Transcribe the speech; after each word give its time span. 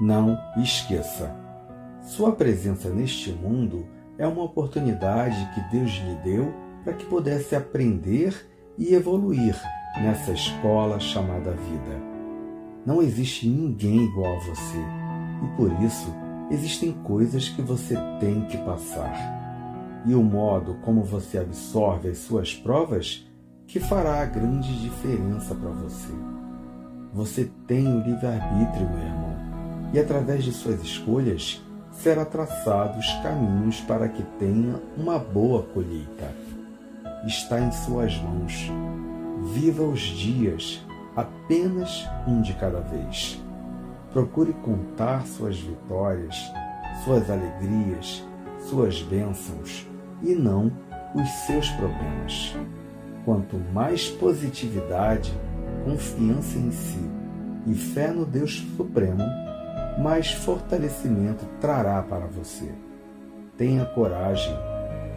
Não 0.00 0.38
esqueça: 0.56 1.36
sua 2.00 2.32
presença 2.32 2.88
neste 2.88 3.30
mundo 3.32 3.86
é 4.16 4.26
uma 4.26 4.42
oportunidade 4.42 5.36
que 5.54 5.60
Deus 5.70 5.90
lhe 5.90 6.14
deu 6.24 6.54
para 6.82 6.94
que 6.94 7.04
pudesse 7.04 7.54
aprender 7.54 8.48
e 8.78 8.94
evoluir 8.94 9.54
nessa 9.96 10.32
escola 10.32 10.98
chamada 10.98 11.50
vida. 11.50 12.00
Não 12.86 13.02
existe 13.02 13.46
ninguém 13.46 14.04
igual 14.04 14.36
a 14.36 14.38
você 14.38 14.78
e 15.44 15.56
por 15.56 15.70
isso 15.82 16.10
existem 16.50 16.92
coisas 16.92 17.50
que 17.50 17.60
você 17.60 17.94
tem 18.18 18.46
que 18.46 18.56
passar. 18.58 19.12
E 20.06 20.14
o 20.14 20.22
modo 20.22 20.76
como 20.82 21.04
você 21.04 21.36
absorve 21.36 22.08
as 22.08 22.18
suas 22.18 22.54
provas 22.54 23.28
que 23.66 23.78
fará 23.78 24.22
a 24.22 24.24
grande 24.24 24.80
diferença 24.80 25.54
para 25.54 25.68
você. 25.70 26.12
Você 27.12 27.50
tem 27.66 27.86
o 27.86 28.02
livre-arbítrio, 28.02 28.88
meu 28.88 28.98
e 29.92 29.98
através 29.98 30.44
de 30.44 30.52
suas 30.52 30.82
escolhas 30.82 31.62
será 31.92 32.24
traçados 32.24 33.12
caminhos 33.22 33.80
para 33.80 34.08
que 34.08 34.22
tenha 34.38 34.80
uma 34.96 35.18
boa 35.18 35.62
colheita. 35.62 36.32
Está 37.26 37.60
em 37.60 37.70
suas 37.70 38.16
mãos. 38.16 38.70
Viva 39.52 39.82
os 39.82 40.00
dias, 40.00 40.84
apenas 41.14 42.08
um 42.26 42.40
de 42.40 42.54
cada 42.54 42.80
vez. 42.80 43.42
Procure 44.12 44.52
contar 44.54 45.26
suas 45.26 45.58
vitórias, 45.58 46.36
suas 47.04 47.30
alegrias, 47.30 48.24
suas 48.68 49.02
bênçãos 49.02 49.86
e 50.22 50.34
não 50.34 50.72
os 51.14 51.28
seus 51.46 51.68
problemas. 51.70 52.56
Quanto 53.24 53.56
mais 53.72 54.08
positividade, 54.08 55.32
confiança 55.84 56.58
em 56.58 56.70
si 56.70 57.10
e 57.66 57.74
fé 57.74 58.10
no 58.10 58.24
Deus 58.24 58.64
Supremo, 58.76 59.22
mais 59.98 60.32
fortalecimento 60.32 61.44
trará 61.60 62.02
para 62.02 62.26
você. 62.26 62.70
Tenha 63.56 63.84
coragem, 63.84 64.54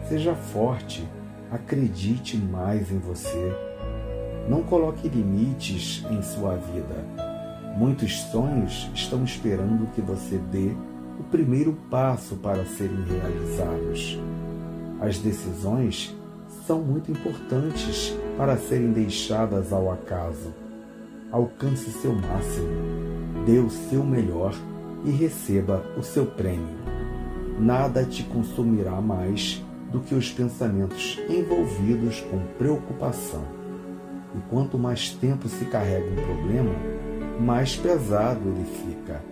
seja 0.08 0.34
forte, 0.34 1.08
acredite 1.50 2.36
mais 2.36 2.90
em 2.90 2.98
você. 2.98 3.52
Não 4.48 4.62
coloque 4.62 5.08
limites 5.08 6.04
em 6.10 6.20
sua 6.22 6.56
vida. 6.56 7.24
Muitos 7.76 8.20
sonhos 8.30 8.90
estão 8.94 9.24
esperando 9.24 9.90
que 9.94 10.00
você 10.00 10.38
dê 10.50 10.72
o 11.18 11.24
primeiro 11.24 11.72
passo 11.90 12.36
para 12.36 12.64
serem 12.64 13.02
realizados. 13.04 14.18
As 15.00 15.18
decisões 15.18 16.14
são 16.66 16.80
muito 16.80 17.10
importantes 17.10 18.16
para 18.36 18.56
serem 18.56 18.92
deixadas 18.92 19.72
ao 19.72 19.90
acaso. 19.90 20.52
Alcance 21.30 21.90
seu 21.90 22.14
máximo, 22.14 22.68
dê 23.46 23.58
o 23.58 23.70
seu 23.70 24.02
melhor 24.02 24.54
e 25.04 25.10
receba 25.10 25.84
o 25.98 26.02
seu 26.02 26.26
prêmio. 26.26 26.84
Nada 27.58 28.04
te 28.04 28.22
consumirá 28.24 29.00
mais 29.00 29.62
do 29.92 30.00
que 30.00 30.14
os 30.14 30.30
pensamentos 30.30 31.20
envolvidos 31.28 32.20
com 32.22 32.40
preocupação. 32.58 33.44
E 34.34 34.38
quanto 34.50 34.78
mais 34.78 35.10
tempo 35.10 35.48
se 35.48 35.64
carrega 35.66 36.06
um 36.10 36.24
problema, 36.24 36.74
mais 37.40 37.76
pesado 37.76 38.40
ele 38.48 38.64
fica. 38.64 39.22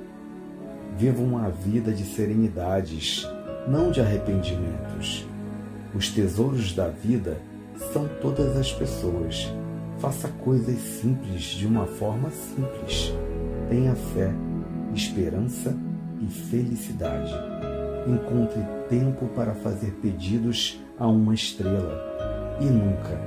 Viva 0.96 1.20
uma 1.20 1.48
vida 1.48 1.90
de 1.92 2.04
serenidades, 2.04 3.26
não 3.66 3.90
de 3.90 4.00
arrependimentos. 4.00 5.26
Os 5.94 6.10
tesouros 6.10 6.72
da 6.72 6.88
vida 6.88 7.38
são 7.92 8.08
todas 8.20 8.56
as 8.56 8.72
pessoas. 8.72 9.52
Faça 9.98 10.28
coisas 10.28 10.78
simples 10.78 11.42
de 11.42 11.66
uma 11.66 11.86
forma 11.86 12.30
simples. 12.30 13.12
Tenha 13.72 13.94
fé, 13.94 14.30
esperança 14.92 15.74
e 16.20 16.26
felicidade. 16.26 17.32
Encontre 18.06 18.60
tempo 18.90 19.28
para 19.28 19.54
fazer 19.54 19.92
pedidos 19.92 20.78
a 20.98 21.06
uma 21.06 21.32
estrela. 21.32 21.98
E 22.60 22.66
nunca, 22.66 23.18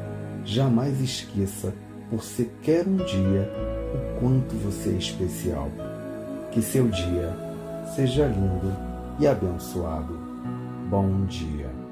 jamais 0.44 1.02
esqueça, 1.02 1.74
por 2.12 2.22
sequer 2.22 2.88
um 2.88 2.98
dia, 2.98 3.52
o 3.96 4.20
quanto 4.20 4.54
você 4.58 4.90
é 4.90 4.98
especial. 4.98 5.72
Que 6.52 6.62
seu 6.62 6.90
dia 6.90 7.36
seja 7.96 8.28
lindo 8.28 8.72
e 9.20 9.26
abençoado. 9.26 10.16
Bom 10.92 11.26
dia. 11.26 11.85